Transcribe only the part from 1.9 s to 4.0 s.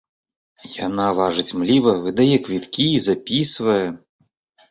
выдае квіткі, запісвае.